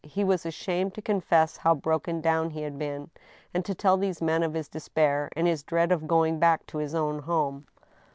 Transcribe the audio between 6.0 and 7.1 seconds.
going back to his